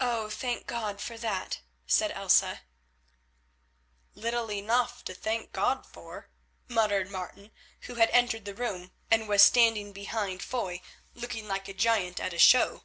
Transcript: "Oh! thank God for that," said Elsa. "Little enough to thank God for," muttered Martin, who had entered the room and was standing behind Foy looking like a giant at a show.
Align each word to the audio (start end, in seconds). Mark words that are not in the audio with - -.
"Oh! 0.00 0.30
thank 0.30 0.68
God 0.68 1.00
for 1.00 1.18
that," 1.18 1.62
said 1.84 2.12
Elsa. 2.12 2.60
"Little 4.14 4.52
enough 4.52 5.02
to 5.06 5.14
thank 5.14 5.50
God 5.52 5.84
for," 5.84 6.28
muttered 6.68 7.10
Martin, 7.10 7.50
who 7.80 7.96
had 7.96 8.08
entered 8.10 8.44
the 8.44 8.54
room 8.54 8.92
and 9.10 9.26
was 9.28 9.42
standing 9.42 9.92
behind 9.92 10.44
Foy 10.44 10.80
looking 11.14 11.48
like 11.48 11.66
a 11.66 11.74
giant 11.74 12.20
at 12.20 12.32
a 12.32 12.38
show. 12.38 12.84